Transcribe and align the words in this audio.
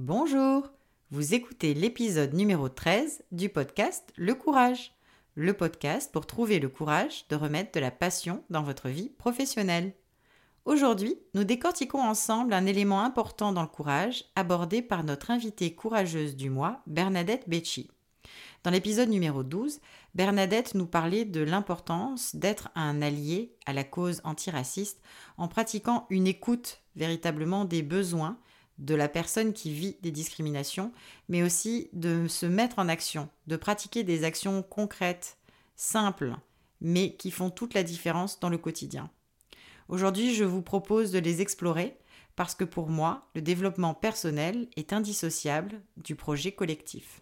Bonjour, 0.00 0.70
vous 1.10 1.34
écoutez 1.34 1.74
l'épisode 1.74 2.32
numéro 2.32 2.68
13 2.68 3.24
du 3.32 3.48
podcast 3.48 4.12
Le 4.14 4.36
Courage, 4.36 4.92
le 5.34 5.54
podcast 5.54 6.12
pour 6.12 6.24
trouver 6.24 6.60
le 6.60 6.68
courage 6.68 7.26
de 7.30 7.34
remettre 7.34 7.72
de 7.72 7.80
la 7.80 7.90
passion 7.90 8.44
dans 8.48 8.62
votre 8.62 8.88
vie 8.90 9.08
professionnelle. 9.08 9.92
Aujourd'hui, 10.64 11.16
nous 11.34 11.42
décortiquons 11.42 12.00
ensemble 12.00 12.52
un 12.52 12.64
élément 12.64 13.02
important 13.02 13.52
dans 13.52 13.62
le 13.62 13.66
courage 13.66 14.26
abordé 14.36 14.82
par 14.82 15.02
notre 15.02 15.32
invitée 15.32 15.74
courageuse 15.74 16.36
du 16.36 16.48
mois, 16.48 16.80
Bernadette 16.86 17.48
Becci. 17.48 17.90
Dans 18.62 18.70
l'épisode 18.70 19.08
numéro 19.08 19.42
12, 19.42 19.80
Bernadette 20.14 20.76
nous 20.76 20.86
parlait 20.86 21.24
de 21.24 21.40
l'importance 21.40 22.36
d'être 22.36 22.68
un 22.76 23.02
allié 23.02 23.56
à 23.66 23.72
la 23.72 23.82
cause 23.82 24.20
antiraciste 24.22 25.02
en 25.38 25.48
pratiquant 25.48 26.06
une 26.08 26.28
écoute 26.28 26.82
véritablement 26.94 27.64
des 27.64 27.82
besoins 27.82 28.38
de 28.78 28.94
la 28.94 29.08
personne 29.08 29.52
qui 29.52 29.72
vit 29.72 29.96
des 30.02 30.10
discriminations, 30.10 30.92
mais 31.28 31.42
aussi 31.42 31.88
de 31.92 32.28
se 32.28 32.46
mettre 32.46 32.78
en 32.78 32.88
action, 32.88 33.28
de 33.46 33.56
pratiquer 33.56 34.04
des 34.04 34.24
actions 34.24 34.62
concrètes, 34.62 35.36
simples, 35.76 36.36
mais 36.80 37.14
qui 37.16 37.30
font 37.30 37.50
toute 37.50 37.74
la 37.74 37.82
différence 37.82 38.40
dans 38.40 38.48
le 38.48 38.58
quotidien. 38.58 39.10
Aujourd'hui, 39.88 40.34
je 40.34 40.44
vous 40.44 40.62
propose 40.62 41.10
de 41.10 41.18
les 41.18 41.40
explorer 41.40 41.96
parce 42.36 42.54
que 42.54 42.64
pour 42.64 42.88
moi, 42.88 43.26
le 43.34 43.42
développement 43.42 43.94
personnel 43.94 44.68
est 44.76 44.92
indissociable 44.92 45.80
du 45.96 46.14
projet 46.14 46.52
collectif. 46.52 47.20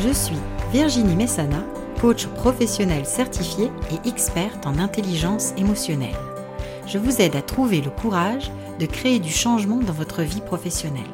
Je 0.00 0.12
suis 0.12 0.38
Virginie 0.72 1.14
Messana, 1.14 1.62
coach 2.00 2.26
professionnel 2.26 3.04
certifié 3.04 3.70
et 3.92 4.08
experte 4.08 4.66
en 4.66 4.78
intelligence 4.78 5.52
émotionnelle. 5.58 6.16
Je 6.90 6.98
vous 6.98 7.20
aide 7.20 7.36
à 7.36 7.42
trouver 7.42 7.80
le 7.80 7.90
courage 7.90 8.50
de 8.80 8.86
créer 8.86 9.20
du 9.20 9.30
changement 9.30 9.76
dans 9.76 9.92
votre 9.92 10.22
vie 10.22 10.40
professionnelle. 10.40 11.04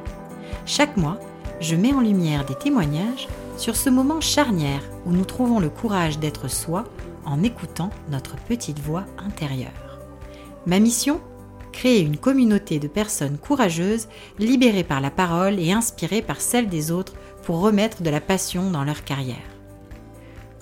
Chaque 0.64 0.96
mois, 0.96 1.20
je 1.60 1.76
mets 1.76 1.92
en 1.92 2.00
lumière 2.00 2.46
des 2.46 2.54
témoignages 2.54 3.28
sur 3.58 3.76
ce 3.76 3.90
moment 3.90 4.22
charnière 4.22 4.80
où 5.04 5.12
nous 5.12 5.26
trouvons 5.26 5.60
le 5.60 5.68
courage 5.68 6.18
d'être 6.18 6.48
soi 6.48 6.84
en 7.26 7.42
écoutant 7.42 7.90
notre 8.10 8.36
petite 8.36 8.78
voix 8.78 9.04
intérieure. 9.18 10.00
Ma 10.64 10.78
mission 10.78 11.20
Créer 11.72 12.00
une 12.00 12.16
communauté 12.16 12.78
de 12.78 12.88
personnes 12.88 13.36
courageuses, 13.36 14.08
libérées 14.38 14.82
par 14.82 15.02
la 15.02 15.10
parole 15.10 15.60
et 15.60 15.72
inspirées 15.72 16.22
par 16.22 16.40
celle 16.40 16.70
des 16.70 16.90
autres 16.90 17.12
pour 17.42 17.60
remettre 17.60 18.02
de 18.02 18.08
la 18.08 18.22
passion 18.22 18.70
dans 18.70 18.84
leur 18.84 19.04
carrière. 19.04 19.55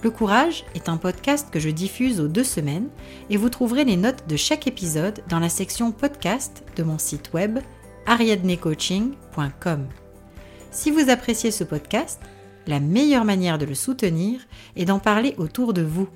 Le 0.05 0.11
Courage 0.11 0.67
est 0.75 0.91
un 0.91 0.99
podcast 0.99 1.49
que 1.51 1.59
je 1.59 1.71
diffuse 1.71 2.21
aux 2.21 2.29
deux 2.29 2.45
semaines 2.45 2.91
et 3.31 3.39
vous 3.39 3.49
trouverez 3.49 3.87
les 3.87 3.97
notes 3.97 4.29
de 4.29 4.37
chaque 4.37 4.67
épisode 4.67 5.25
dans 5.31 5.39
la 5.39 5.49
section 5.49 5.93
podcast 5.93 6.63
de 6.77 6.83
mon 6.83 6.99
site 6.99 7.33
web 7.33 7.61
ariadnecoaching.com. 8.05 9.89
Si 10.71 10.91
vous 10.91 11.09
appréciez 11.09 11.51
ce 11.51 11.65
podcast, 11.65 12.21
la 12.67 12.81
meilleure 12.81 13.25
manière 13.25 13.57
de 13.57 13.65
le 13.65 13.75
soutenir 13.75 14.41
est 14.77 14.85
d'en 14.85 14.99
parler 14.99 15.35
autour 15.39 15.73
de 15.73 15.81
vous. 15.81 16.11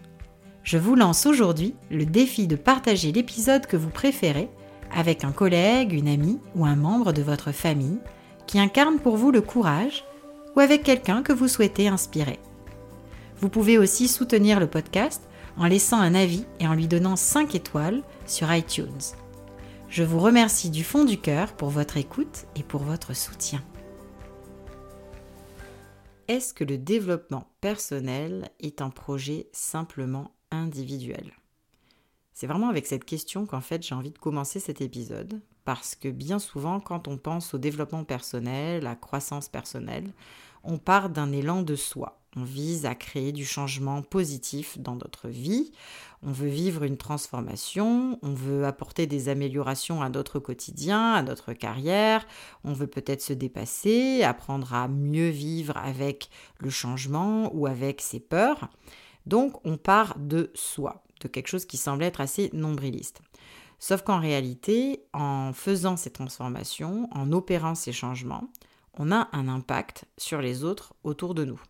Je 0.65 0.77
vous 0.77 0.95
lance 0.95 1.25
aujourd'hui 1.25 1.75
le 1.91 2.05
défi 2.05 2.47
de 2.47 2.57
partager 2.57 3.11
l'épisode 3.11 3.65
que 3.65 3.79
vous 3.79 3.89
préférez 3.89 4.51
avec 4.95 5.25
un 5.25 5.33
collègue, 5.33 5.95
une 5.95 6.09
amie 6.09 6.41
ou 6.55 6.67
un 6.67 6.77
membre 6.77 7.15
de 7.15 7.23
votre 7.23 7.53
famille 7.53 8.01
qui 8.47 8.61
incarne 8.61 8.99
pour 8.99 9.17
vous 9.17 9.31
le 9.31 9.41
courage 9.41 10.05
ou 10.57 10.61
avec 10.61 10.83
quelqu'un 10.83 11.23
que 11.23 11.33
vous 11.33 11.49
souhaitez 11.49 11.89
inspirer. 11.89 12.39
Vous 13.41 13.49
pouvez 13.49 13.79
aussi 13.79 14.09
soutenir 14.09 14.59
le 14.59 14.67
podcast 14.67 15.23
en 15.57 15.67
laissant 15.67 16.01
un 16.01 16.15
avis 16.15 16.45
et 16.59 16.67
en 16.67 16.75
lui 16.75 16.89
donnant 16.89 17.15
5 17.15 17.55
étoiles 17.55 18.03
sur 18.27 18.53
iTunes. 18.53 18.99
Je 19.89 20.03
vous 20.03 20.19
remercie 20.19 20.71
du 20.71 20.83
fond 20.83 21.05
du 21.05 21.21
cœur 21.21 21.53
pour 21.53 21.71
votre 21.71 21.99
écoute 21.99 22.47
et 22.57 22.65
pour 22.65 22.83
votre 22.83 23.15
soutien. 23.15 23.63
Est-ce 26.27 26.53
que 26.53 26.65
le 26.65 26.79
développement 26.79 27.49
personnel 27.61 28.51
est 28.59 28.83
un 28.83 28.91
projet 28.91 29.49
simplement 29.53 30.33
individuel? 30.51 31.33
C'est 32.35 32.49
vraiment 32.49 32.69
avec 32.69 32.87
cette 32.87 33.05
question 33.05 33.47
qu'en 33.47 33.61
fait 33.61 33.85
j'ai 33.85 33.95
envie 33.95 34.11
de 34.11 34.19
commencer 34.19 34.59
cet 34.59 34.81
épisode, 34.81 35.41
parce 35.65 35.95
que 35.95 36.09
bien 36.09 36.41
souvent 36.41 36.81
quand 36.81 37.07
on 37.07 37.17
pense 37.17 37.55
au 37.55 37.59
développement 37.59 38.05
personnel, 38.05 38.87
à 38.87 38.97
croissance 38.97 39.49
personnelle, 39.49 40.11
on 40.65 40.77
part 40.77 41.09
d'un 41.09 41.31
élan 41.31 41.63
de 41.63 41.77
soi. 41.77 42.21
On 42.39 42.45
vise 42.45 42.87
à 42.87 42.95
créer 42.95 43.33
du 43.33 43.45
changement 43.45 44.01
positif 44.01 44.79
dans 44.79 44.95
notre 44.95 45.29
vie, 45.29 45.73
on 46.23 46.31
veut 46.31 46.49
vivre 46.49 46.85
une 46.85 46.97
transformation, 46.97 48.21
on 48.23 48.33
veut 48.33 48.65
apporter 48.65 49.09
des 49.09 49.29
améliorations 49.29 50.03
à 50.03 50.09
notre 50.09 50.39
quotidien, 50.39 51.15
à 51.15 51.23
notre 51.23 51.53
carrière, 51.53 52.25
on 52.63 52.73
veut 52.73 52.87
peut-être 52.87 53.23
se 53.23 53.33
dépasser, 53.33 54.23
apprendre 54.23 54.73
à 54.73 54.87
mieux 54.87 55.31
vivre 55.31 55.77
avec 55.79 56.31
le 56.61 56.71
changement 56.71 57.51
ou 57.55 57.67
avec 57.67 58.01
ses 58.01 58.21
peurs. 58.21 58.69
Donc 59.27 59.55
on 59.65 59.77
part 59.77 60.17
de 60.17 60.53
soi, 60.55 61.03
de 61.21 61.27
quelque 61.27 61.49
chose 61.49 61.67
qui 61.67 61.77
semble 61.77 62.05
être 62.05 62.21
assez 62.21 62.51
nombriliste. 62.53 63.21
Sauf 63.81 64.03
qu'en 64.03 64.21
réalité, 64.21 65.03
en 65.13 65.53
faisant 65.53 65.97
ces 65.97 66.11
transformations, 66.11 67.09
en 67.11 67.33
opérant 67.33 67.75
ces 67.75 67.93
changements, 67.93 68.49
on 68.99 69.13
a 69.13 69.29
un 69.33 69.49
impact 69.49 70.05
sur 70.19 70.41
les 70.43 70.65
autres 70.65 70.93
autour 71.05 71.35
de 71.35 71.45
nous. 71.45 71.61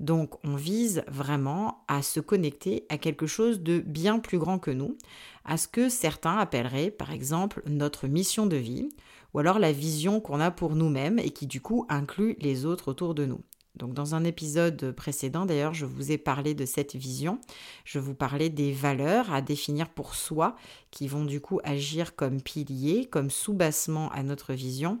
Donc 0.00 0.44
on 0.44 0.56
vise 0.56 1.04
vraiment 1.06 1.84
à 1.86 2.02
se 2.02 2.20
connecter 2.20 2.86
à 2.88 2.98
quelque 2.98 3.26
chose 3.26 3.60
de 3.60 3.78
bien 3.78 4.18
plus 4.18 4.38
grand 4.38 4.58
que 4.58 4.70
nous, 4.70 4.96
à 5.44 5.56
ce 5.56 5.68
que 5.68 5.88
certains 5.88 6.38
appelleraient 6.38 6.90
par 6.90 7.12
exemple 7.12 7.62
notre 7.66 8.08
mission 8.08 8.46
de 8.46 8.56
vie, 8.56 8.88
ou 9.34 9.38
alors 9.38 9.58
la 9.58 9.72
vision 9.72 10.20
qu'on 10.20 10.40
a 10.40 10.50
pour 10.50 10.74
nous-mêmes 10.74 11.18
et 11.18 11.30
qui 11.30 11.46
du 11.46 11.60
coup 11.60 11.86
inclut 11.88 12.36
les 12.40 12.64
autres 12.64 12.88
autour 12.88 13.14
de 13.14 13.26
nous. 13.26 13.42
Donc 13.76 13.94
dans 13.94 14.14
un 14.14 14.24
épisode 14.24 14.92
précédent 14.92 15.46
d'ailleurs, 15.46 15.74
je 15.74 15.86
vous 15.86 16.12
ai 16.12 16.18
parlé 16.18 16.54
de 16.54 16.64
cette 16.64 16.96
vision, 16.96 17.40
je 17.84 17.98
vous 17.98 18.14
parlais 18.14 18.50
des 18.50 18.72
valeurs 18.72 19.32
à 19.32 19.40
définir 19.40 19.88
pour 19.88 20.14
soi 20.14 20.56
qui 20.90 21.08
vont 21.08 21.24
du 21.24 21.40
coup 21.40 21.60
agir 21.64 22.16
comme 22.16 22.42
piliers, 22.42 23.06
comme 23.06 23.30
sous-bassement 23.30 24.10
à 24.10 24.22
notre 24.22 24.52
vision. 24.52 25.00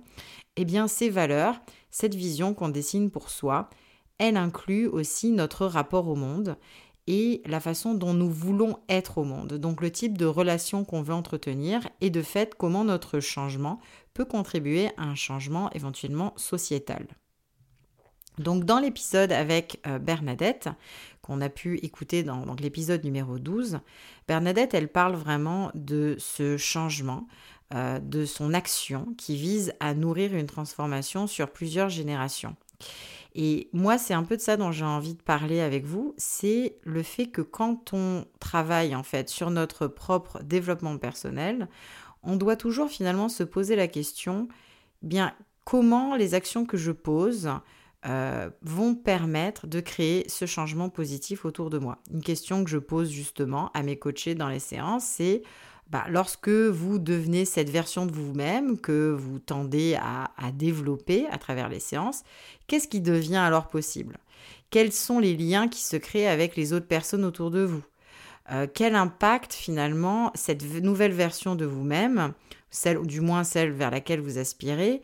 Eh 0.56 0.64
bien 0.64 0.88
ces 0.88 1.10
valeurs, 1.10 1.60
cette 1.90 2.14
vision 2.14 2.54
qu'on 2.54 2.68
dessine 2.68 3.10
pour 3.10 3.30
soi, 3.30 3.68
elle 4.18 4.36
inclut 4.36 4.86
aussi 4.86 5.30
notre 5.30 5.66
rapport 5.66 6.08
au 6.08 6.14
monde 6.14 6.56
et 7.06 7.42
la 7.46 7.58
façon 7.58 7.94
dont 7.94 8.14
nous 8.14 8.30
voulons 8.30 8.78
être 8.88 9.18
au 9.18 9.24
monde, 9.24 9.54
donc 9.54 9.80
le 9.80 9.90
type 9.90 10.16
de 10.16 10.26
relation 10.26 10.84
qu'on 10.84 11.02
veut 11.02 11.14
entretenir 11.14 11.88
et 12.00 12.10
de 12.10 12.22
fait 12.22 12.54
comment 12.54 12.84
notre 12.84 13.18
changement 13.18 13.80
peut 14.14 14.24
contribuer 14.24 14.90
à 14.96 15.04
un 15.04 15.14
changement 15.16 15.70
éventuellement 15.72 16.34
sociétal. 16.36 17.08
Donc 18.38 18.64
dans 18.64 18.78
l'épisode 18.78 19.32
avec 19.32 19.80
euh, 19.86 19.98
Bernadette, 19.98 20.68
qu'on 21.22 21.40
a 21.40 21.48
pu 21.48 21.78
écouter 21.78 22.22
dans 22.22 22.54
l'épisode 22.58 23.04
numéro 23.04 23.38
12, 23.38 23.80
Bernadette, 24.26 24.74
elle 24.74 24.88
parle 24.88 25.14
vraiment 25.14 25.70
de 25.74 26.16
ce 26.18 26.56
changement, 26.56 27.26
euh, 27.74 27.98
de 27.98 28.24
son 28.24 28.54
action 28.54 29.14
qui 29.16 29.36
vise 29.36 29.72
à 29.80 29.94
nourrir 29.94 30.34
une 30.34 30.46
transformation 30.46 31.26
sur 31.26 31.50
plusieurs 31.50 31.88
générations. 31.88 32.56
Et 33.34 33.68
moi, 33.72 33.98
c'est 33.98 34.14
un 34.14 34.24
peu 34.24 34.36
de 34.36 34.42
ça 34.42 34.56
dont 34.56 34.72
j'ai 34.72 34.84
envie 34.84 35.14
de 35.14 35.22
parler 35.22 35.60
avec 35.60 35.84
vous, 35.84 36.14
c'est 36.16 36.76
le 36.82 37.02
fait 37.02 37.26
que 37.26 37.42
quand 37.42 37.92
on 37.92 38.24
travaille 38.40 38.96
en 38.96 39.04
fait 39.04 39.28
sur 39.28 39.50
notre 39.50 39.86
propre 39.86 40.42
développement 40.42 40.98
personnel, 40.98 41.68
on 42.22 42.36
doit 42.36 42.56
toujours 42.56 42.88
finalement 42.88 43.28
se 43.28 43.44
poser 43.44 43.76
la 43.76 43.86
question, 43.86 44.48
bien 45.02 45.32
comment 45.64 46.16
les 46.16 46.34
actions 46.34 46.66
que 46.66 46.76
je 46.76 46.90
pose 46.90 47.50
euh, 48.06 48.48
vont 48.62 48.94
permettre 48.94 49.66
de 49.66 49.80
créer 49.80 50.26
ce 50.28 50.46
changement 50.46 50.88
positif 50.88 51.44
autour 51.44 51.68
de 51.68 51.78
moi. 51.78 51.98
Une 52.10 52.22
question 52.22 52.64
que 52.64 52.70
je 52.70 52.78
pose 52.78 53.10
justement 53.10 53.70
à 53.74 53.82
mes 53.82 53.98
coachés 53.98 54.34
dans 54.34 54.48
les 54.48 54.58
séances, 54.58 55.04
c'est 55.04 55.42
bah, 55.90 56.04
lorsque 56.08 56.48
vous 56.48 56.98
devenez 56.98 57.44
cette 57.44 57.68
version 57.68 58.06
de 58.06 58.12
vous-même 58.12 58.78
que 58.78 59.10
vous 59.10 59.38
tendez 59.38 59.98
à, 60.00 60.30
développer 60.52 61.26
à 61.30 61.36
travers 61.36 61.68
les 61.68 61.80
séances, 61.80 62.22
qu'est-ce 62.68 62.88
qui 62.88 63.00
devient 63.00 63.36
alors 63.36 63.68
possible? 63.68 64.18
Quels 64.70 64.92
sont 64.92 65.18
les 65.18 65.36
liens 65.36 65.68
qui 65.68 65.82
se 65.82 65.96
créent 65.96 66.28
avec 66.28 66.56
les 66.56 66.72
autres 66.72 66.86
personnes 66.86 67.24
autour 67.24 67.50
de 67.50 67.64
vous? 67.64 67.82
Euh, 68.50 68.66
Quel 68.72 68.94
impact 68.94 69.52
finalement 69.52 70.30
cette 70.34 70.62
nouvelle 70.62 71.12
version 71.12 71.54
de 71.54 71.66
vous-même, 71.66 72.32
celle 72.70 72.96
ou 72.96 73.04
du 73.04 73.20
moins 73.20 73.44
celle 73.44 73.72
vers 73.72 73.90
laquelle 73.90 74.20
vous 74.20 74.38
aspirez, 74.38 75.02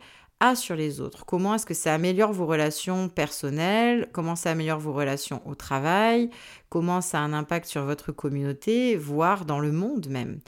sur 0.55 0.75
les 0.75 1.01
autres? 1.01 1.25
Comment 1.25 1.55
est-ce 1.55 1.65
que 1.65 1.73
ça 1.73 1.93
améliore 1.93 2.31
vos 2.31 2.45
relations 2.45 3.09
personnelles? 3.09 4.09
Comment 4.13 4.35
ça 4.35 4.51
améliore 4.51 4.79
vos 4.79 4.93
relations 4.93 5.41
au 5.47 5.55
travail? 5.55 6.29
Comment 6.69 7.01
ça 7.01 7.19
a 7.19 7.21
un 7.21 7.33
impact 7.33 7.67
sur 7.67 7.83
votre 7.83 8.11
communauté, 8.11 8.95
voire 8.95 9.45
dans 9.45 9.59
le 9.59 9.71
monde 9.71 10.07
même? 10.07 10.39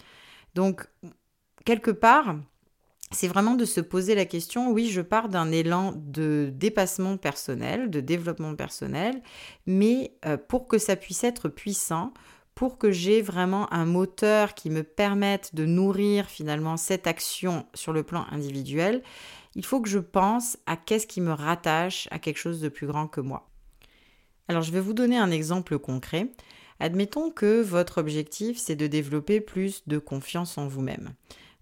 Donc, 0.53 0.87
quelque 1.65 1.91
part, 1.91 2.35
c'est 3.11 3.27
vraiment 3.27 3.55
de 3.55 3.65
se 3.65 3.81
poser 3.81 4.13
la 4.13 4.25
question, 4.25 4.71
oui, 4.71 4.89
je 4.89 5.01
pars 5.01 5.29
d'un 5.29 5.51
élan 5.51 5.93
de 5.95 6.51
dépassement 6.53 7.17
personnel, 7.17 7.89
de 7.89 7.99
développement 7.99 8.55
personnel, 8.55 9.21
mais 9.65 10.13
euh, 10.25 10.37
pour 10.37 10.67
que 10.67 10.77
ça 10.77 10.95
puisse 10.95 11.23
être 11.23 11.49
puissant, 11.49 12.13
pour 12.53 12.77
que 12.77 12.91
j'ai 12.91 13.21
vraiment 13.21 13.71
un 13.73 13.85
moteur 13.85 14.53
qui 14.53 14.69
me 14.69 14.83
permette 14.83 15.55
de 15.55 15.65
nourrir 15.65 16.27
finalement 16.27 16.77
cette 16.77 17.07
action 17.07 17.65
sur 17.73 17.93
le 17.93 18.03
plan 18.03 18.25
individuel, 18.31 19.01
il 19.55 19.65
faut 19.65 19.81
que 19.81 19.89
je 19.89 19.99
pense 19.99 20.57
à 20.65 20.77
qu'est-ce 20.77 21.07
qui 21.07 21.21
me 21.21 21.31
rattache 21.31 22.07
à 22.11 22.19
quelque 22.19 22.37
chose 22.37 22.61
de 22.61 22.69
plus 22.69 22.87
grand 22.87 23.07
que 23.07 23.21
moi. 23.21 23.49
Alors 24.47 24.61
je 24.61 24.71
vais 24.71 24.81
vous 24.81 24.93
donner 24.93 25.17
un 25.17 25.31
exemple 25.31 25.77
concret. 25.77 26.31
Admettons 26.79 27.29
que 27.29 27.61
votre 27.61 27.99
objectif, 27.99 28.57
c'est 28.57 28.75
de 28.75 28.87
développer 28.87 29.41
plus 29.41 29.83
de 29.87 29.97
confiance 29.97 30.57
en 30.57 30.67
vous-même. 30.67 31.13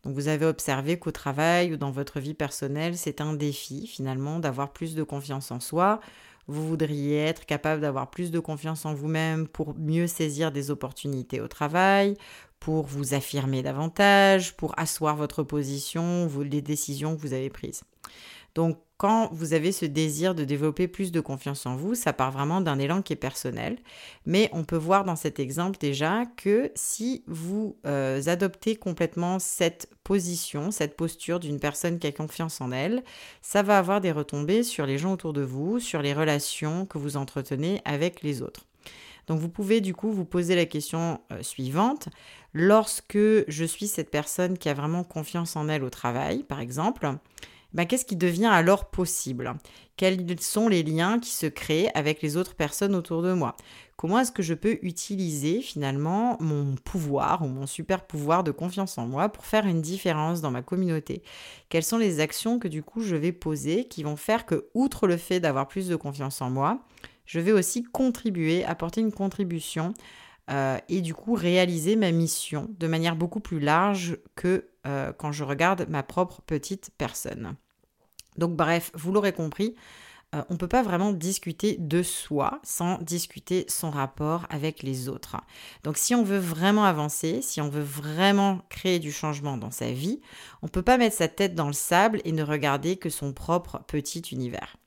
Donc 0.04 0.14
vous 0.14 0.28
avez 0.28 0.46
observé 0.46 1.00
qu'au 1.00 1.12
travail 1.12 1.74
ou 1.74 1.78
dans 1.78 1.92
votre 1.92 2.20
vie 2.20 2.34
personnelle, 2.34 2.98
c'est 2.98 3.20
un 3.20 3.34
défi 3.34 3.88
finalement 3.88 4.40
d'avoir 4.40 4.72
plus 4.72 4.96
de 4.96 5.04
confiance 5.04 5.52
en 5.52 5.60
soi. 5.60 6.00
Vous 6.48 6.66
voudriez 6.66 7.18
être 7.18 7.46
capable 7.46 7.82
d'avoir 7.82 8.10
plus 8.10 8.32
de 8.32 8.40
confiance 8.40 8.86
en 8.86 8.94
vous-même 8.94 9.48
pour 9.50 9.76
mieux 9.76 10.08
saisir 10.08 10.54
des 10.54 10.72
opportunités 10.72 11.42
au 11.42 11.50
travail, 11.50 12.16
pour 12.60 12.86
vous 12.86 13.14
affirmer 13.14 13.62
davantage, 13.62 14.56
pour 14.56 14.78
asseoir 14.78 15.16
votre 15.16 15.44
position, 15.44 16.30
les 16.42 16.62
décisions 16.62 17.16
que 17.16 17.22
vous 17.22 17.34
avez 17.34 17.50
prises. 17.50 17.84
Donc 18.56 18.80
quand 18.98 19.30
vous 19.32 19.54
avez 19.54 19.72
ce 19.72 19.86
désir 19.86 20.34
de 20.34 20.44
développer 20.44 20.88
plus 20.88 21.12
de 21.12 21.20
confiance 21.20 21.68
en 21.68 21.76
vous, 21.76 21.94
ça 21.94 22.14
part 22.14 22.32
vraiment 22.32 22.62
d'un 22.62 22.80
élan 22.80 23.04
qui 23.04 23.14
est 23.14 23.18
personnel. 23.18 23.78
Mais 24.26 24.50
on 24.54 24.64
peut 24.64 24.76
voir 24.76 25.06
dans 25.06 25.16
cet 25.16 25.40
exemple 25.40 25.78
déjà 25.80 26.24
que 26.36 26.72
si 26.74 27.24
vous 27.28 27.78
euh, 27.86 28.20
adoptez 28.26 28.76
complètement 28.76 29.38
cette 29.38 29.88
position, 30.04 30.72
cette 30.72 30.98
posture 30.98 31.40
d'une 31.40 31.60
personne 31.60 32.00
qui 32.00 32.08
a 32.08 32.12
confiance 32.12 32.60
en 32.60 32.72
elle, 32.72 33.04
ça 33.44 33.62
va 33.62 33.78
avoir 33.78 34.02
des 34.02 34.12
retombées 34.12 34.64
sur 34.64 34.88
les 34.88 34.98
gens 34.98 35.14
autour 35.14 35.34
de 35.34 35.42
vous, 35.42 35.80
sur 35.80 36.02
les 36.02 36.16
relations 36.16 36.88
que 36.88 36.98
vous 36.98 37.18
entretenez 37.18 37.82
avec 37.86 38.24
les 38.24 38.42
autres. 38.42 38.67
Donc 39.28 39.40
vous 39.40 39.50
pouvez 39.50 39.82
du 39.82 39.94
coup 39.94 40.12
vous 40.12 40.26
poser 40.26 40.56
la 40.56 40.66
question 40.66 41.20
euh, 41.32 41.44
suivante. 41.44 42.10
Lorsque 42.54 43.18
je 43.18 43.66
suis 43.66 43.88
cette 43.88 44.10
personne 44.10 44.58
qui 44.58 44.70
a 44.70 44.74
vraiment 44.74 45.04
confiance 45.04 45.56
en 45.56 45.70
elle 45.70 45.84
au 45.84 45.90
travail, 45.90 46.44
par 46.44 46.60
exemple, 46.60 47.18
ben, 47.74 47.86
qu'est-ce 47.86 48.06
qui 48.06 48.16
devient 48.16 48.46
alors 48.46 48.90
possible? 48.90 49.54
Quels 49.98 50.40
sont 50.40 50.70
les 50.70 50.84
liens 50.84 51.20
qui 51.20 51.32
se 51.32 51.48
créent 51.48 51.92
avec 51.96 52.22
les 52.22 52.38
autres 52.38 52.56
personnes 52.56 52.96
autour 52.96 53.22
de 53.22 53.34
moi? 53.34 53.56
Comment 53.98 54.20
est-ce 54.20 54.32
que 54.32 54.44
je 54.44 54.54
peux 54.54 54.78
utiliser 54.84 55.62
finalement 55.62 56.38
mon 56.40 56.76
pouvoir 56.76 57.42
ou 57.42 57.48
mon 57.48 57.66
super 57.66 58.06
pouvoir 58.06 58.44
de 58.44 58.52
confiance 58.52 58.98
en 58.98 59.08
moi 59.08 59.28
pour 59.30 59.46
faire 59.46 59.66
une 59.66 59.82
différence 59.82 60.40
dans 60.40 60.52
ma 60.52 60.62
communauté? 60.62 61.24
Quelles 61.70 61.84
sont 61.84 61.98
les 61.98 62.20
actions 62.20 62.60
que 62.60 62.68
du 62.68 62.84
coup 62.84 63.02
je 63.02 63.16
vais 63.16 63.32
poser 63.32 63.86
qui 63.86 64.04
vont 64.04 64.16
faire 64.16 64.46
que, 64.46 64.68
outre 64.74 65.08
le 65.08 65.18
fait 65.18 65.40
d'avoir 65.40 65.68
plus 65.68 65.88
de 65.88 65.96
confiance 65.96 66.42
en 66.42 66.50
moi, 66.50 66.80
je 67.28 67.40
vais 67.40 67.52
aussi 67.52 67.84
contribuer, 67.84 68.66
apporter 68.66 69.02
une 69.02 69.12
contribution 69.12 69.94
euh, 70.50 70.80
et 70.90 71.02
du 71.02 71.14
coup 71.14 71.36
réaliser 71.36 71.96
ma 71.96 72.12
mission 72.12 72.70
de 72.80 72.88
manière 72.88 73.16
beaucoup 73.16 73.42
plus 73.42 73.60
large 73.60 74.18
que 74.36 74.70
euh, 74.88 75.12
quand 75.12 75.32
je 75.32 75.44
regarde 75.44 75.86
ma 75.90 76.04
propre 76.04 76.42
petite 76.42 76.90
personne. 76.98 77.56
Donc 78.38 78.56
bref, 78.56 78.92
vous 78.94 79.12
l'aurez 79.12 79.34
compris, 79.34 79.76
euh, 80.36 80.42
on 80.50 80.54
ne 80.54 80.58
peut 80.58 80.70
pas 80.70 80.84
vraiment 80.84 81.12
discuter 81.12 81.76
de 81.80 82.02
soi 82.02 82.60
sans 82.64 82.98
discuter 83.00 83.66
son 83.68 83.90
rapport 83.90 84.46
avec 84.50 84.84
les 84.84 85.10
autres. 85.10 85.36
Donc 85.84 85.98
si 85.98 86.16
on 86.16 86.24
veut 86.24 86.38
vraiment 86.38 86.86
avancer, 86.86 87.42
si 87.42 87.60
on 87.60 87.70
veut 87.70 87.84
vraiment 87.84 88.62
créer 88.70 89.00
du 89.00 89.12
changement 89.12 89.58
dans 89.58 89.72
sa 89.72 89.92
vie, 89.92 90.22
on 90.62 90.68
ne 90.68 90.72
peut 90.72 90.82
pas 90.82 90.98
mettre 90.98 91.18
sa 91.18 91.28
tête 91.28 91.56
dans 91.56 91.68
le 91.68 91.74
sable 91.74 92.22
et 92.24 92.32
ne 92.32 92.44
regarder 92.44 92.96
que 92.96 93.10
son 93.10 93.34
propre 93.34 93.82
petit 93.88 94.20
univers 94.32 94.78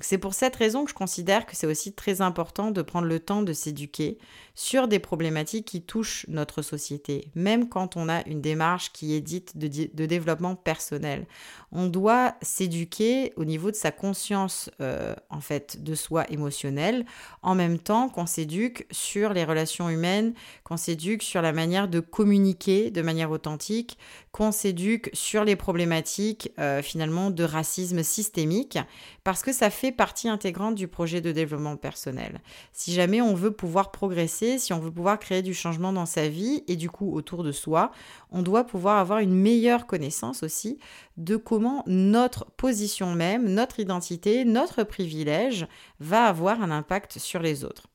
c'est 0.00 0.18
pour 0.18 0.34
cette 0.34 0.56
raison 0.56 0.84
que 0.84 0.90
je 0.90 0.94
considère 0.94 1.46
que 1.46 1.56
c'est 1.56 1.66
aussi 1.66 1.92
très 1.92 2.20
important 2.20 2.70
de 2.70 2.82
prendre 2.82 3.06
le 3.06 3.20
temps 3.20 3.42
de 3.42 3.52
s'éduquer 3.52 4.18
sur 4.54 4.88
des 4.88 4.98
problématiques 4.98 5.66
qui 5.66 5.82
touchent 5.82 6.24
notre 6.28 6.62
société, 6.62 7.28
même 7.34 7.68
quand 7.68 7.96
on 7.96 8.08
a 8.08 8.26
une 8.26 8.40
démarche 8.40 8.90
qui 8.92 9.14
est 9.14 9.20
dite 9.20 9.58
de, 9.58 10.06
développement 10.06 10.56
personnel. 10.56 11.26
On 11.72 11.86
doit 11.86 12.34
s'éduquer 12.40 13.34
au 13.36 13.44
niveau 13.44 13.70
de 13.70 13.76
sa 13.76 13.90
conscience 13.90 14.70
euh, 14.80 15.14
en 15.28 15.40
fait 15.40 15.82
de 15.82 15.94
soi 15.94 16.24
émotionnelle, 16.30 17.04
en 17.42 17.54
même 17.54 17.78
temps 17.78 18.08
qu'on 18.08 18.24
s'éduque 18.24 18.86
sur 18.90 19.34
les 19.34 19.44
relations 19.44 19.90
humaines, 19.90 20.32
qu'on 20.64 20.78
s'éduque 20.78 21.22
sur 21.22 21.42
la 21.42 21.52
manière 21.52 21.86
de 21.86 22.00
communiquer 22.00 22.90
de 22.90 23.02
manière 23.02 23.30
authentique, 23.30 23.98
qu'on 24.32 24.52
s'éduque 24.52 25.10
sur 25.12 25.44
les 25.44 25.56
problématiques 25.56 26.50
euh, 26.58 26.80
finalement 26.80 27.30
de 27.30 27.44
racisme 27.44 28.02
systémique, 28.02 28.78
parce 29.22 29.42
que 29.42 29.52
ça 29.52 29.70
partie 29.92 30.28
intégrante 30.28 30.74
du 30.74 30.88
projet 30.88 31.20
de 31.20 31.32
développement 31.32 31.76
personnel. 31.76 32.40
Si 32.72 32.92
jamais 32.92 33.20
on 33.20 33.34
veut 33.34 33.50
pouvoir 33.50 33.90
progresser, 33.90 34.58
si 34.58 34.72
on 34.72 34.78
veut 34.78 34.90
pouvoir 34.90 35.18
créer 35.18 35.42
du 35.42 35.54
changement 35.54 35.92
dans 35.92 36.06
sa 36.06 36.28
vie 36.28 36.64
et 36.68 36.76
du 36.76 36.90
coup 36.90 37.12
autour 37.14 37.42
de 37.44 37.52
soi, 37.52 37.90
on 38.30 38.42
doit 38.42 38.64
pouvoir 38.64 38.98
avoir 38.98 39.18
une 39.20 39.34
meilleure 39.34 39.86
connaissance 39.86 40.42
aussi 40.42 40.78
de 41.16 41.36
comment 41.36 41.82
notre 41.86 42.44
position 42.56 43.14
même, 43.14 43.48
notre 43.48 43.80
identité, 43.80 44.44
notre 44.44 44.82
privilège 44.82 45.66
va 46.00 46.24
avoir 46.24 46.62
un 46.62 46.70
impact 46.70 47.18
sur 47.18 47.40
les 47.40 47.64
autres. 47.64 47.88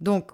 Donc, 0.00 0.30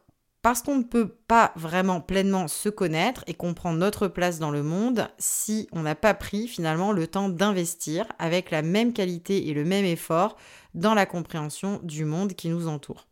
parce 0.46 0.62
qu'on 0.62 0.76
ne 0.76 0.84
peut 0.84 1.08
pas 1.08 1.50
vraiment 1.56 2.00
pleinement 2.00 2.46
se 2.46 2.68
connaître 2.68 3.24
et 3.26 3.34
comprendre 3.34 3.78
notre 3.78 4.06
place 4.06 4.38
dans 4.38 4.52
le 4.52 4.62
monde 4.62 5.08
si 5.18 5.68
on 5.72 5.82
n'a 5.82 5.96
pas 5.96 6.14
pris 6.14 6.46
finalement 6.46 6.92
le 6.92 7.08
temps 7.08 7.28
d'investir 7.28 8.06
avec 8.20 8.52
la 8.52 8.62
même 8.62 8.92
qualité 8.92 9.48
et 9.48 9.54
le 9.54 9.64
même 9.64 9.84
effort 9.84 10.36
dans 10.72 10.94
la 10.94 11.04
compréhension 11.04 11.80
du 11.82 12.04
monde 12.04 12.34
qui 12.34 12.48
nous 12.48 12.68
entoure. 12.68 13.08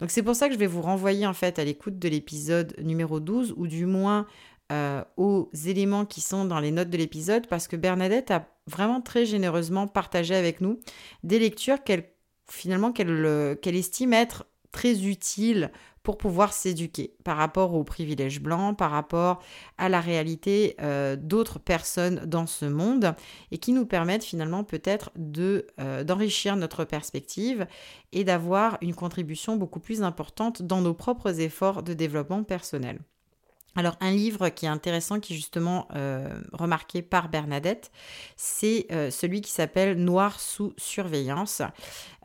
Donc 0.00 0.10
c'est 0.10 0.24
pour 0.24 0.34
ça 0.34 0.48
que 0.48 0.54
je 0.54 0.58
vais 0.58 0.66
vous 0.66 0.82
renvoyer 0.82 1.28
en 1.28 1.32
fait 1.32 1.60
à 1.60 1.64
l'écoute 1.64 2.00
de 2.00 2.08
l'épisode 2.08 2.74
numéro 2.82 3.20
12 3.20 3.54
ou 3.56 3.68
du 3.68 3.86
moins 3.86 4.26
euh, 4.72 5.04
aux 5.16 5.50
éléments 5.66 6.06
qui 6.06 6.20
sont 6.20 6.44
dans 6.44 6.58
les 6.58 6.72
notes 6.72 6.90
de 6.90 6.98
l'épisode 6.98 7.46
parce 7.46 7.68
que 7.68 7.76
Bernadette 7.76 8.32
a 8.32 8.48
vraiment 8.66 9.00
très 9.00 9.26
généreusement 9.26 9.86
partagé 9.86 10.34
avec 10.34 10.60
nous 10.60 10.80
des 11.22 11.38
lectures 11.38 11.84
qu'elle 11.84 12.10
finalement 12.50 12.90
qu'elle 12.90 13.24
euh, 13.24 13.54
estime 13.62 14.12
être 14.12 14.46
très 14.72 15.06
utiles 15.06 15.70
pour 16.04 16.18
pouvoir 16.18 16.52
s'éduquer 16.52 17.16
par 17.24 17.36
rapport 17.36 17.74
aux 17.74 17.82
privilèges 17.82 18.40
blancs, 18.40 18.76
par 18.76 18.92
rapport 18.92 19.42
à 19.78 19.88
la 19.88 20.00
réalité 20.00 20.76
euh, 20.80 21.16
d'autres 21.16 21.58
personnes 21.58 22.20
dans 22.26 22.46
ce 22.46 22.66
monde 22.66 23.16
et 23.50 23.58
qui 23.58 23.72
nous 23.72 23.86
permettent 23.86 24.22
finalement 24.22 24.62
peut-être 24.62 25.10
euh, 25.18 26.04
d'enrichir 26.04 26.56
notre 26.56 26.84
perspective 26.84 27.66
et 28.12 28.22
d'avoir 28.22 28.78
une 28.82 28.94
contribution 28.94 29.56
beaucoup 29.56 29.80
plus 29.80 30.02
importante 30.02 30.62
dans 30.62 30.82
nos 30.82 30.94
propres 30.94 31.40
efforts 31.40 31.82
de 31.82 31.94
développement 31.94 32.44
personnel. 32.44 33.00
Alors 33.76 33.96
un 34.00 34.12
livre 34.12 34.50
qui 34.50 34.66
est 34.66 34.68
intéressant, 34.68 35.18
qui 35.18 35.32
est 35.32 35.36
justement 35.36 35.88
euh, 35.94 36.28
remarqué 36.52 37.02
par 37.02 37.28
Bernadette, 37.28 37.90
c'est 38.36 38.86
euh, 38.92 39.10
celui 39.10 39.40
qui 39.40 39.50
s'appelle 39.50 39.98
Noir 39.98 40.38
sous 40.40 40.72
surveillance. 40.76 41.60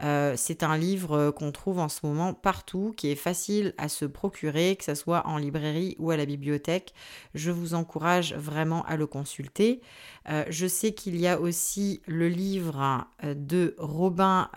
Euh, 0.03 0.35
c'est 0.37 0.61
un 0.61 0.77
livre 0.77 1.31
qu'on 1.31 1.51
trouve 1.51 1.79
en 1.79 1.89
ce 1.89 2.05
moment 2.05 2.33
partout, 2.33 2.93
qui 2.95 3.09
est 3.09 3.15
facile 3.15 3.73
à 3.77 3.89
se 3.89 4.05
procurer, 4.05 4.75
que 4.75 4.83
ce 4.83 4.93
soit 4.93 5.25
en 5.25 5.37
librairie 5.37 5.95
ou 5.97 6.11
à 6.11 6.17
la 6.17 6.25
bibliothèque. 6.25 6.93
Je 7.33 7.49
vous 7.49 7.73
encourage 7.73 8.35
vraiment 8.35 8.83
à 8.83 8.95
le 8.95 9.07
consulter. 9.07 9.81
Je 10.27 10.67
sais 10.67 10.91
qu'il 10.91 11.19
y 11.19 11.27
a 11.27 11.39
aussi 11.39 12.01
le 12.05 12.27
livre 12.27 13.07
de 13.23 13.75
Robin, 13.77 14.49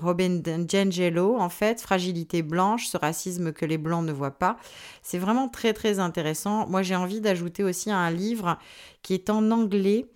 Robin 0.00 0.40
D'Angelo, 0.40 1.36
en 1.36 1.48
fait, 1.48 1.80
Fragilité 1.80 2.42
blanche, 2.42 2.86
ce 2.86 2.96
racisme 2.96 3.52
que 3.52 3.64
les 3.64 3.78
blancs 3.78 4.04
ne 4.04 4.12
voient 4.12 4.38
pas. 4.38 4.56
C'est 5.02 5.18
vraiment 5.18 5.48
très 5.48 5.72
très 5.72 5.98
intéressant 5.98 6.56
moi, 6.68 6.82
j'ai 6.82 6.96
envie 6.96 7.20
d'ajouter 7.20 7.62
aussi 7.64 7.90
un 7.90 8.10
livre 8.10 8.58
qui 9.02 9.14
est 9.14 9.30
en 9.30 9.50
anglais. 9.50 10.06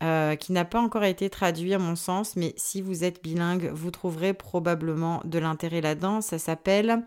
Euh, 0.00 0.36
qui 0.36 0.52
n'a 0.52 0.64
pas 0.64 0.80
encore 0.80 1.02
été 1.02 1.28
traduit 1.28 1.74
à 1.74 1.78
mon 1.80 1.96
sens, 1.96 2.36
mais 2.36 2.54
si 2.56 2.80
vous 2.82 3.02
êtes 3.02 3.20
bilingue, 3.20 3.72
vous 3.74 3.90
trouverez 3.90 4.32
probablement 4.32 5.20
de 5.24 5.40
l'intérêt 5.40 5.80
là-dedans. 5.80 6.20
Ça 6.20 6.38
s'appelle 6.38 7.02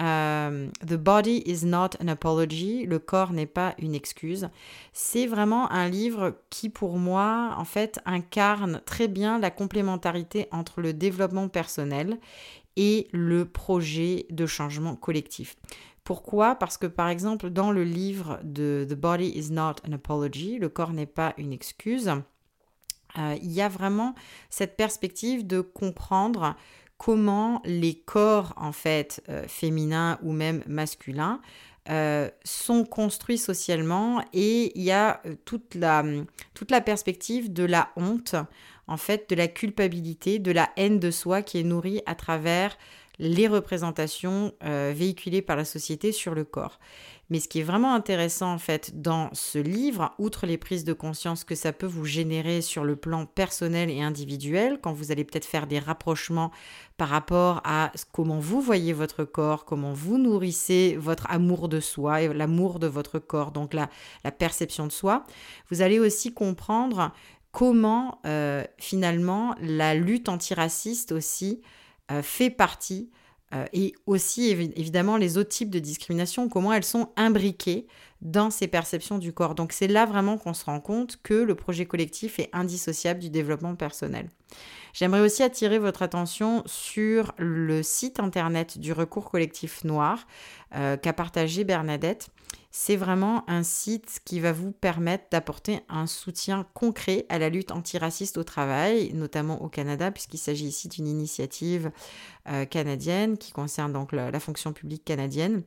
euh, 0.00 0.68
The 0.86 0.94
Body 0.94 1.42
is 1.46 1.64
not 1.64 1.90
an 2.00 2.08
apology, 2.08 2.86
le 2.86 2.98
corps 2.98 3.32
n'est 3.32 3.46
pas 3.46 3.74
une 3.78 3.94
excuse. 3.94 4.48
C'est 4.92 5.26
vraiment 5.26 5.70
un 5.70 5.88
livre 5.88 6.38
qui, 6.50 6.68
pour 6.68 6.98
moi, 6.98 7.54
en 7.56 7.64
fait, 7.64 8.00
incarne 8.06 8.80
très 8.84 9.08
bien 9.08 9.38
la 9.38 9.50
complémentarité 9.50 10.46
entre 10.52 10.80
le 10.80 10.92
développement 10.92 11.48
personnel 11.48 12.18
et 12.76 13.08
le 13.12 13.44
projet 13.44 14.26
de 14.30 14.46
changement 14.46 14.94
collectif. 14.94 15.56
Pourquoi? 16.04 16.54
Parce 16.54 16.78
que 16.78 16.86
par 16.86 17.08
exemple, 17.08 17.50
dans 17.50 17.70
le 17.70 17.84
livre 17.84 18.40
de 18.42 18.86
The 18.88 18.94
Body 18.94 19.32
is 19.36 19.52
not 19.52 19.74
an 19.86 19.92
apology, 19.92 20.58
le 20.58 20.68
corps 20.68 20.92
n'est 20.92 21.04
pas 21.04 21.34
une 21.36 21.52
excuse, 21.52 22.10
euh, 23.18 23.36
il 23.42 23.50
y 23.52 23.60
a 23.60 23.68
vraiment 23.68 24.14
cette 24.48 24.76
perspective 24.76 25.46
de 25.46 25.60
comprendre 25.60 26.56
comment 26.98 27.62
les 27.64 27.94
corps 27.94 28.52
en 28.56 28.72
fait 28.72 29.22
euh, 29.28 29.44
féminins 29.48 30.18
ou 30.22 30.32
même 30.32 30.62
masculins 30.66 31.40
euh, 31.90 32.28
sont 32.44 32.84
construits 32.84 33.38
socialement 33.38 34.22
et 34.34 34.78
il 34.78 34.82
y 34.82 34.90
a 34.90 35.22
toute 35.46 35.74
la, 35.74 36.04
toute 36.52 36.70
la 36.70 36.82
perspective 36.82 37.50
de 37.50 37.64
la 37.64 37.88
honte, 37.96 38.34
en 38.88 38.98
fait, 38.98 39.30
de 39.30 39.34
la 39.34 39.48
culpabilité, 39.48 40.38
de 40.38 40.50
la 40.50 40.68
haine 40.76 40.98
de 40.98 41.10
soi 41.10 41.40
qui 41.40 41.58
est 41.58 41.62
nourrie 41.62 42.02
à 42.04 42.14
travers 42.14 42.76
les 43.18 43.48
représentations 43.48 44.52
euh, 44.64 44.92
véhiculées 44.94 45.40
par 45.40 45.56
la 45.56 45.64
société 45.64 46.12
sur 46.12 46.34
le 46.34 46.44
corps. 46.44 46.78
Mais 47.30 47.40
ce 47.40 47.48
qui 47.48 47.60
est 47.60 47.64
vraiment 47.64 47.94
intéressant 47.94 48.52
en 48.52 48.58
fait 48.58 49.02
dans 49.02 49.28
ce 49.34 49.58
livre, 49.58 50.14
outre 50.18 50.46
les 50.46 50.56
prises 50.56 50.84
de 50.84 50.94
conscience 50.94 51.44
que 51.44 51.54
ça 51.54 51.72
peut 51.72 51.86
vous 51.86 52.06
générer 52.06 52.62
sur 52.62 52.84
le 52.84 52.96
plan 52.96 53.26
personnel 53.26 53.90
et 53.90 54.00
individuel, 54.00 54.78
quand 54.80 54.92
vous 54.92 55.12
allez 55.12 55.24
peut-être 55.24 55.44
faire 55.44 55.66
des 55.66 55.78
rapprochements 55.78 56.50
par 56.96 57.08
rapport 57.10 57.60
à 57.64 57.92
comment 58.12 58.38
vous 58.38 58.62
voyez 58.62 58.94
votre 58.94 59.24
corps, 59.24 59.66
comment 59.66 59.92
vous 59.92 60.16
nourrissez 60.16 60.96
votre 60.98 61.30
amour 61.30 61.68
de 61.68 61.80
soi 61.80 62.22
et 62.22 62.32
l'amour 62.32 62.78
de 62.78 62.86
votre 62.86 63.18
corps, 63.18 63.52
donc 63.52 63.74
la, 63.74 63.88
perception 64.38 64.86
de 64.86 64.92
soi, 64.92 65.24
vous 65.70 65.82
allez 65.82 65.98
aussi 65.98 66.32
comprendre 66.32 67.12
comment 67.52 68.20
euh, 68.26 68.64
finalement 68.78 69.54
la 69.60 69.94
lutte 69.94 70.28
antiraciste 70.28 71.12
aussi 71.12 71.60
euh, 72.10 72.22
fait 72.22 72.50
partie 72.50 73.10
euh, 73.54 73.64
et 73.72 73.94
aussi 74.06 74.48
évidemment 74.50 75.16
les 75.16 75.38
autres 75.38 75.48
types 75.48 75.70
de 75.70 75.78
discrimination, 75.78 76.48
comment 76.48 76.72
elles 76.72 76.84
sont 76.84 77.10
imbriquées 77.16 77.86
dans 78.20 78.50
ces 78.50 78.66
perceptions 78.66 79.18
du 79.18 79.32
corps. 79.32 79.54
Donc 79.54 79.72
c'est 79.72 79.86
là 79.86 80.04
vraiment 80.04 80.38
qu'on 80.38 80.54
se 80.54 80.64
rend 80.64 80.80
compte 80.80 81.18
que 81.22 81.34
le 81.34 81.54
projet 81.54 81.86
collectif 81.86 82.38
est 82.38 82.50
indissociable 82.52 83.20
du 83.20 83.30
développement 83.30 83.74
personnel. 83.76 84.28
J'aimerais 84.92 85.20
aussi 85.20 85.42
attirer 85.42 85.78
votre 85.78 86.02
attention 86.02 86.62
sur 86.66 87.32
le 87.38 87.82
site 87.82 88.18
internet 88.18 88.78
du 88.78 88.92
recours 88.92 89.30
collectif 89.30 89.84
noir 89.84 90.26
qu'a 90.72 91.12
partagé 91.12 91.62
Bernadette 91.62 92.30
c'est 92.70 92.96
vraiment 92.96 93.48
un 93.48 93.62
site 93.62 94.20
qui 94.24 94.40
va 94.40 94.52
vous 94.52 94.72
permettre 94.72 95.24
d'apporter 95.30 95.80
un 95.88 96.06
soutien 96.06 96.66
concret 96.74 97.24
à 97.30 97.38
la 97.38 97.48
lutte 97.48 97.72
antiraciste 97.72 98.36
au 98.36 98.44
travail, 98.44 99.10
notamment 99.14 99.62
au 99.62 99.68
Canada, 99.68 100.10
puisqu'il 100.10 100.38
s'agit 100.38 100.66
ici 100.66 100.88
d'une 100.88 101.08
initiative 101.08 101.90
euh, 102.48 102.64
canadienne 102.64 103.36
qui 103.36 103.52
concerne 103.52 103.92
donc 103.92 104.12
la, 104.12 104.40
fonction 104.40 104.72
publique 104.72 105.04
canadienne. 105.04 105.62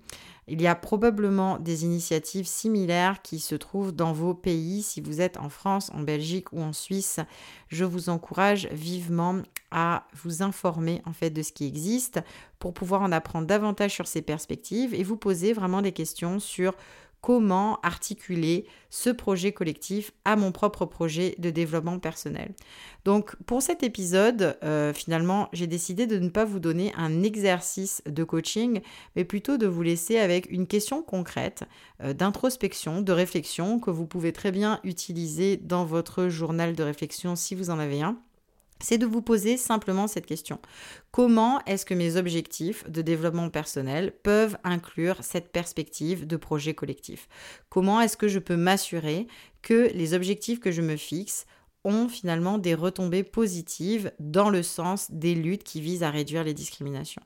Il 0.47 0.61
y 0.61 0.67
a 0.67 0.75
probablement 0.75 1.59
des 1.59 1.85
initiatives 1.85 2.47
similaires 2.47 3.21
qui 3.21 3.39
se 3.39 3.55
trouvent 3.55 3.91
dans 3.91 4.13
vos 4.13 4.33
pays. 4.33 4.81
Si 4.81 4.99
vous 4.99 5.21
êtes 5.21 5.37
en 5.37 5.49
France, 5.49 5.91
en 5.93 6.01
Belgique 6.01 6.51
ou 6.51 6.61
en 6.61 6.73
Suisse, 6.73 7.19
je 7.67 7.85
vous 7.85 8.09
encourage 8.09 8.67
vivement 8.71 9.41
à 9.69 10.07
vous 10.23 10.41
informer 10.43 11.01
en 11.05 11.13
fait 11.13 11.29
de 11.29 11.41
ce 11.41 11.51
qui 11.51 11.65
existe 11.65 12.19
pour 12.59 12.73
pouvoir 12.73 13.01
en 13.01 13.11
apprendre 13.11 13.47
davantage 13.47 13.93
sur 13.93 14.07
ces 14.07 14.21
perspectives 14.21 14.93
et 14.93 15.03
vous 15.03 15.17
poser 15.17 15.53
vraiment 15.53 15.81
des 15.81 15.93
questions 15.93 16.39
sur 16.39 16.75
comment 17.21 17.79
articuler 17.83 18.65
ce 18.89 19.09
projet 19.09 19.51
collectif 19.51 20.11
à 20.25 20.35
mon 20.35 20.51
propre 20.51 20.85
projet 20.85 21.35
de 21.37 21.49
développement 21.49 21.99
personnel. 21.99 22.53
Donc 23.05 23.35
pour 23.45 23.61
cet 23.61 23.83
épisode, 23.83 24.57
euh, 24.63 24.91
finalement, 24.93 25.47
j'ai 25.53 25.67
décidé 25.67 26.07
de 26.07 26.19
ne 26.19 26.29
pas 26.29 26.45
vous 26.45 26.59
donner 26.59 26.91
un 26.97 27.23
exercice 27.23 28.01
de 28.07 28.23
coaching, 28.23 28.81
mais 29.15 29.23
plutôt 29.23 29.57
de 29.57 29.67
vous 29.67 29.83
laisser 29.83 30.17
avec 30.17 30.51
une 30.51 30.67
question 30.67 31.03
concrète 31.03 31.63
euh, 32.03 32.13
d'introspection, 32.13 33.01
de 33.01 33.11
réflexion 33.11 33.79
que 33.79 33.91
vous 33.91 34.07
pouvez 34.07 34.33
très 34.33 34.51
bien 34.51 34.79
utiliser 34.83 35.57
dans 35.57 35.85
votre 35.85 36.27
journal 36.27 36.75
de 36.75 36.83
réflexion 36.83 37.35
si 37.35 37.55
vous 37.55 37.69
en 37.69 37.79
avez 37.79 38.01
un 38.01 38.17
c'est 38.81 38.97
de 38.97 39.05
vous 39.05 39.21
poser 39.21 39.57
simplement 39.57 40.07
cette 40.07 40.25
question. 40.25 40.59
Comment 41.11 41.61
est-ce 41.65 41.85
que 41.85 41.93
mes 41.93 42.17
objectifs 42.17 42.89
de 42.89 43.01
développement 43.01 43.49
personnel 43.49 44.13
peuvent 44.23 44.57
inclure 44.63 45.17
cette 45.21 45.51
perspective 45.51 46.27
de 46.27 46.37
projet 46.37 46.73
collectif? 46.73 47.27
Comment 47.69 48.01
est-ce 48.01 48.17
que 48.17 48.27
je 48.27 48.39
peux 48.39 48.57
m'assurer 48.57 49.27
que 49.61 49.91
les 49.93 50.13
objectifs 50.13 50.59
que 50.59 50.71
je 50.71 50.81
me 50.81 50.97
fixe 50.97 51.45
ont 51.83 52.07
finalement 52.07 52.57
des 52.57 52.75
retombées 52.75 53.23
positives 53.23 54.11
dans 54.19 54.49
le 54.49 54.63
sens 54.63 55.09
des 55.11 55.33
luttes 55.35 55.63
qui 55.63 55.81
visent 55.81 56.03
à 56.03 56.11
réduire 56.11 56.43
les 56.43 56.53
discriminations. 56.53 57.21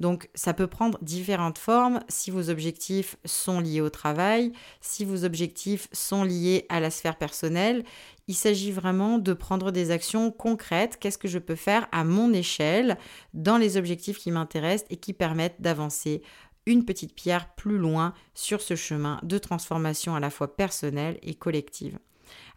Donc 0.00 0.30
ça 0.34 0.54
peut 0.54 0.66
prendre 0.66 0.98
différentes 1.02 1.58
formes 1.58 2.00
si 2.08 2.30
vos 2.30 2.50
objectifs 2.50 3.16
sont 3.24 3.60
liés 3.60 3.80
au 3.80 3.90
travail, 3.90 4.52
si 4.80 5.04
vos 5.04 5.24
objectifs 5.24 5.88
sont 5.92 6.24
liés 6.24 6.66
à 6.68 6.80
la 6.80 6.90
sphère 6.90 7.16
personnelle. 7.16 7.84
Il 8.28 8.34
s'agit 8.34 8.72
vraiment 8.72 9.18
de 9.18 9.32
prendre 9.32 9.70
des 9.70 9.90
actions 9.90 10.30
concrètes. 10.30 10.98
Qu'est-ce 10.98 11.18
que 11.18 11.28
je 11.28 11.38
peux 11.38 11.54
faire 11.54 11.88
à 11.92 12.04
mon 12.04 12.32
échelle 12.32 12.98
dans 13.34 13.58
les 13.58 13.76
objectifs 13.76 14.18
qui 14.18 14.30
m'intéressent 14.30 14.86
et 14.90 14.96
qui 14.96 15.12
permettent 15.12 15.60
d'avancer 15.60 16.22
une 16.66 16.84
petite 16.84 17.14
pierre 17.14 17.54
plus 17.54 17.78
loin 17.78 18.12
sur 18.34 18.60
ce 18.60 18.76
chemin 18.76 19.18
de 19.22 19.38
transformation 19.38 20.14
à 20.14 20.20
la 20.20 20.30
fois 20.30 20.54
personnelle 20.56 21.18
et 21.22 21.34
collective? 21.34 21.98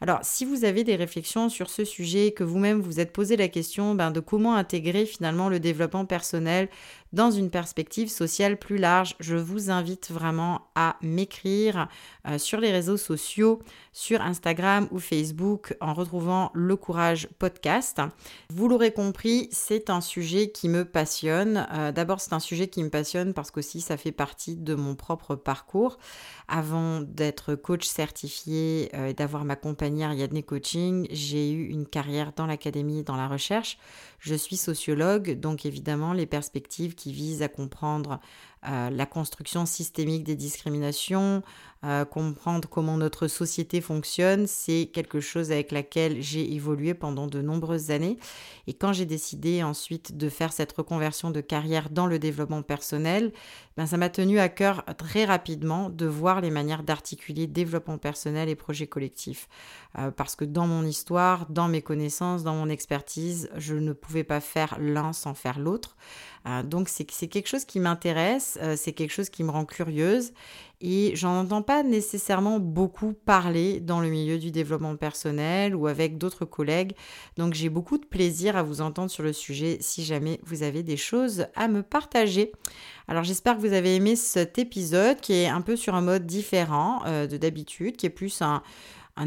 Alors, 0.01 0.19
si 0.23 0.45
vous 0.45 0.65
avez 0.65 0.83
des 0.83 0.95
réflexions 0.95 1.49
sur 1.49 1.69
ce 1.69 1.85
sujet, 1.85 2.31
que 2.31 2.43
vous-même 2.43 2.81
vous 2.81 2.99
êtes 2.99 3.13
posé 3.13 3.37
la 3.37 3.47
question 3.47 3.93
ben, 3.93 4.11
de 4.11 4.19
comment 4.19 4.55
intégrer 4.55 5.05
finalement 5.05 5.47
le 5.47 5.59
développement 5.59 6.05
personnel 6.05 6.69
dans 7.13 7.31
une 7.31 7.49
perspective 7.49 8.09
sociale 8.09 8.57
plus 8.57 8.77
large, 8.77 9.15
je 9.19 9.35
vous 9.35 9.69
invite 9.69 10.11
vraiment 10.11 10.61
à 10.75 10.95
m'écrire 11.01 11.89
euh, 12.27 12.37
sur 12.37 12.59
les 12.59 12.71
réseaux 12.71 12.97
sociaux, 12.97 13.61
sur 13.91 14.21
Instagram 14.21 14.87
ou 14.91 14.99
Facebook 14.99 15.75
en 15.81 15.93
retrouvant 15.93 16.51
Le 16.53 16.75
Courage 16.75 17.27
Podcast. 17.37 18.01
Vous 18.49 18.67
l'aurez 18.69 18.93
compris, 18.93 19.49
c'est 19.51 19.89
un 19.89 19.99
sujet 19.99 20.51
qui 20.51 20.69
me 20.69 20.85
passionne. 20.85 21.67
Euh, 21.73 21.91
d'abord, 21.91 22.21
c'est 22.21 22.33
un 22.33 22.39
sujet 22.39 22.67
qui 22.67 22.83
me 22.83 22.89
passionne 22.89 23.33
parce 23.33 23.51
qu'aussi 23.51 23.81
ça 23.81 23.97
fait 23.97 24.11
partie 24.11 24.55
de 24.55 24.75
mon 24.75 24.95
propre 24.95 25.35
parcours. 25.35 25.97
Avant 26.47 27.01
d'être 27.01 27.55
coach 27.55 27.85
certifié 27.87 28.89
euh, 28.93 29.07
et 29.07 29.13
d'avoir 29.13 29.43
ma 29.43 29.55
compagnie 29.55 30.03
Ariadne 30.03 30.43
Coaching, 30.43 31.07
j'ai 31.11 31.51
eu 31.51 31.67
une 31.67 31.87
carrière 31.87 32.31
dans 32.35 32.45
l'académie 32.45 32.99
et 32.99 33.03
dans 33.03 33.17
la 33.17 33.27
recherche. 33.27 33.77
Je 34.21 34.35
suis 34.35 34.55
sociologue, 34.55 35.39
donc 35.39 35.65
évidemment 35.65 36.13
les 36.13 36.27
perspectives 36.27 36.93
qui 36.93 37.11
visent 37.11 37.41
à 37.41 37.47
comprendre 37.47 38.19
la 38.63 39.05
construction 39.05 39.65
systémique 39.65 40.23
des 40.23 40.35
discriminations, 40.35 41.41
comprendre 42.11 42.69
comment 42.69 42.97
notre 42.97 43.27
société 43.27 43.81
fonctionne, 43.81 44.45
c'est 44.45 44.91
quelque 44.93 45.19
chose 45.19 45.51
avec 45.51 45.71
laquelle 45.71 46.21
j'ai 46.21 46.53
évolué 46.53 46.93
pendant 46.93 47.25
de 47.25 47.41
nombreuses 47.41 47.89
années. 47.89 48.17
Et 48.67 48.73
quand 48.73 48.93
j'ai 48.93 49.05
décidé 49.05 49.63
ensuite 49.63 50.15
de 50.15 50.29
faire 50.29 50.53
cette 50.53 50.71
reconversion 50.73 51.31
de 51.31 51.41
carrière 51.41 51.89
dans 51.89 52.05
le 52.05 52.19
développement 52.19 52.61
personnel, 52.61 53.33
ben 53.77 53.87
ça 53.87 53.97
m'a 53.97 54.09
tenu 54.09 54.39
à 54.39 54.49
cœur 54.49 54.83
très 54.97 55.25
rapidement 55.25 55.89
de 55.89 56.05
voir 56.05 56.41
les 56.41 56.51
manières 56.51 56.83
d'articuler 56.83 57.47
développement 57.47 57.97
personnel 57.97 58.49
et 58.49 58.55
projet 58.55 58.85
collectif. 58.85 59.47
Euh, 59.97 60.11
parce 60.11 60.35
que 60.35 60.45
dans 60.45 60.67
mon 60.67 60.85
histoire, 60.85 61.47
dans 61.49 61.67
mes 61.67 61.81
connaissances, 61.81 62.43
dans 62.43 62.55
mon 62.55 62.69
expertise, 62.69 63.49
je 63.57 63.75
ne 63.75 63.93
pouvais 63.93 64.23
pas 64.23 64.39
faire 64.39 64.77
l'un 64.79 65.13
sans 65.13 65.33
faire 65.33 65.59
l'autre. 65.59 65.97
Donc 66.65 66.89
c'est 66.89 67.05
quelque 67.05 67.47
chose 67.47 67.65
qui 67.65 67.79
m'intéresse, 67.79 68.57
c'est 68.75 68.93
quelque 68.93 69.11
chose 69.11 69.29
qui 69.29 69.43
me 69.43 69.51
rend 69.51 69.65
curieuse 69.65 70.33
et 70.81 71.15
j'en 71.15 71.39
entends 71.39 71.61
pas 71.61 71.83
nécessairement 71.83 72.59
beaucoup 72.59 73.13
parler 73.13 73.79
dans 73.79 74.01
le 74.01 74.09
milieu 74.09 74.39
du 74.39 74.49
développement 74.49 74.95
personnel 74.95 75.75
ou 75.75 75.85
avec 75.85 76.17
d'autres 76.17 76.43
collègues. 76.43 76.93
Donc 77.37 77.53
j'ai 77.53 77.69
beaucoup 77.69 77.99
de 77.99 78.05
plaisir 78.05 78.57
à 78.57 78.63
vous 78.63 78.81
entendre 78.81 79.11
sur 79.11 79.23
le 79.23 79.31
sujet 79.31 79.77
si 79.79 80.03
jamais 80.03 80.39
vous 80.43 80.63
avez 80.63 80.81
des 80.81 80.97
choses 80.97 81.45
à 81.55 81.67
me 81.67 81.83
partager. 81.83 82.51
Alors 83.07 83.23
j'espère 83.23 83.57
que 83.57 83.61
vous 83.61 83.73
avez 83.73 83.95
aimé 83.95 84.15
cet 84.15 84.57
épisode 84.57 85.21
qui 85.21 85.33
est 85.33 85.47
un 85.47 85.61
peu 85.61 85.75
sur 85.75 85.93
un 85.93 86.01
mode 86.01 86.25
différent 86.25 87.03
euh, 87.05 87.27
de 87.27 87.37
d'habitude, 87.37 87.95
qui 87.95 88.07
est 88.07 88.11
plus 88.11 88.41
un, 88.41 88.63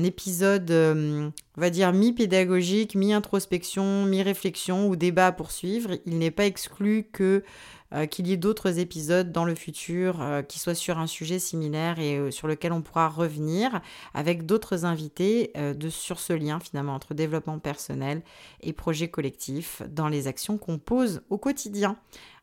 épisode, 0.03 0.71
euh, 0.71 1.31
on 1.57 1.61
va 1.61 1.71
dire, 1.71 1.93
mi-pédagogique, 1.93 2.95
mi-introspection, 2.95 4.05
mi-réflexion 4.05 4.89
ou 4.89 4.97
débat 4.97 5.29
à 5.29 5.33
poursuivre. 5.33 5.91
Il 6.07 6.19
n'est 6.19 6.31
pas 6.31 6.47
exclu 6.47 7.05
que 7.13 7.45
euh, 7.93 8.07
qu'il 8.07 8.27
y 8.27 8.33
ait 8.33 8.39
d'autres 8.39 8.79
épisodes 8.79 9.31
dans 9.31 9.45
le 9.45 9.55
futur 9.55 10.21
euh, 10.21 10.43
qui 10.43 10.59
soient 10.59 10.75
sur 10.75 10.99
un 10.99 11.07
sujet 11.07 11.39
similaire 11.39 11.99
et 11.99 12.31
sur 12.31 12.49
lequel 12.49 12.73
on 12.73 12.83
pourra 12.83 13.09
revenir 13.09 13.81
avec 14.15 14.47
d'autres 14.47 14.85
invités 14.85 15.53
de, 15.55 15.89
sur 15.89 16.19
ce 16.19 16.33
lien 16.33 16.59
finalement 16.61 16.95
entre 16.95 17.15
développement 17.15 17.59
personnel 17.59 18.23
et 18.63 18.73
projet 18.73 19.09
collectif 19.09 19.83
dans 19.89 20.09
les 20.09 20.27
actions 20.27 20.59
qu'on 20.59 20.79
pose 20.79 21.23
au 21.31 21.39
quotidien. 21.39 21.97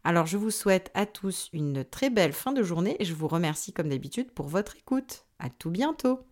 Alors 0.04 0.26
je 0.26 0.38
vous 0.38 0.52
souhaite 0.52 0.90
à 0.94 1.06
tous 1.06 1.50
une 1.54 1.84
très 1.84 2.10
belle 2.10 2.34
fin 2.34 2.54
de 2.54 2.64
journée 2.64 2.96
et 3.00 3.06
je 3.06 3.14
vous 3.14 3.28
remercie 3.28 3.74
comme 3.74 3.90
d'habitude 3.90 4.32
pour 4.32 4.48
votre 4.48 4.78
écoute. 4.78 5.26
À 5.38 5.50
tout 5.50 5.72
bientôt. 5.72 6.31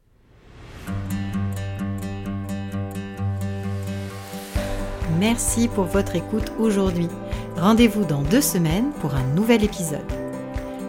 Merci 5.20 5.68
pour 5.68 5.84
votre 5.86 6.16
écoute 6.16 6.54
aujourd'hui. 6.60 7.10
Rendez-vous 7.58 8.06
dans 8.06 8.22
deux 8.22 8.42
semaines 8.42 8.92
pour 9.02 9.16
un 9.16 9.24
nouvel 9.36 9.66
épisode. 9.66 10.00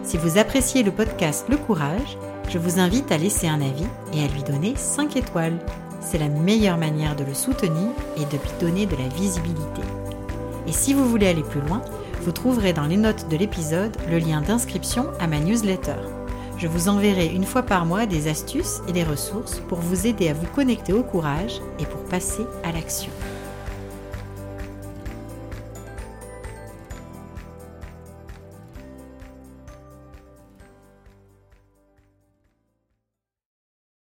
Si 0.03 0.17
vous 0.17 0.37
appréciez 0.37 0.83
le 0.83 0.91
podcast 0.91 1.45
Le 1.49 1.57
Courage, 1.57 2.17
je 2.49 2.57
vous 2.57 2.79
invite 2.79 3.11
à 3.11 3.17
laisser 3.17 3.47
un 3.47 3.61
avis 3.61 3.87
et 4.13 4.23
à 4.23 4.27
lui 4.27 4.43
donner 4.43 4.73
5 4.75 5.17
étoiles. 5.17 5.57
C'est 5.99 6.17
la 6.17 6.29
meilleure 6.29 6.77
manière 6.77 7.15
de 7.15 7.23
le 7.25 7.33
soutenir 7.33 7.91
et 8.15 8.25
de 8.25 8.41
lui 8.41 8.51
donner 8.59 8.85
de 8.85 8.95
la 8.95 9.07
visibilité. 9.09 9.81
Et 10.67 10.71
si 10.71 10.93
vous 10.93 11.09
voulez 11.09 11.27
aller 11.27 11.43
plus 11.43 11.61
loin, 11.61 11.81
vous 12.21 12.31
trouverez 12.31 12.71
dans 12.71 12.85
les 12.85 12.97
notes 12.97 13.27
de 13.29 13.37
l'épisode 13.37 13.95
le 14.09 14.19
lien 14.19 14.41
d'inscription 14.41 15.07
à 15.19 15.27
ma 15.27 15.39
newsletter. 15.39 16.20
Je 16.61 16.67
vous 16.67 16.89
enverrai 16.89 17.25
une 17.25 17.43
fois 17.43 17.63
par 17.63 17.87
mois 17.87 18.05
des 18.05 18.27
astuces 18.27 18.81
et 18.87 18.91
des 18.91 19.03
ressources 19.03 19.59
pour 19.61 19.79
vous 19.79 20.05
aider 20.05 20.29
à 20.29 20.35
vous 20.35 20.45
connecter 20.45 20.93
au 20.93 21.01
courage 21.01 21.59
et 21.79 21.87
pour 21.87 22.03
passer 22.03 22.43
à 22.63 22.71
l'action. 22.71 23.11